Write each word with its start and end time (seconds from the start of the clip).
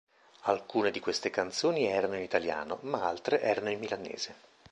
Alcune 0.45 0.89
di 0.89 0.99
queste 0.99 1.29
canzoni 1.29 1.85
erano 1.85 2.15
in 2.15 2.23
italiano, 2.23 2.79
ma 2.81 3.07
altre 3.07 3.39
erano 3.39 3.69
in 3.69 3.77
milanese. 3.77 4.33